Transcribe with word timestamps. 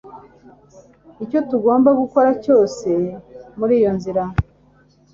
icyo 1.23 1.39
tugomba 1.49 1.89
gukora 2.01 2.29
cyose 2.43 2.89
muri 3.57 3.73
iyo 3.79 3.91
nzira? 3.97 4.23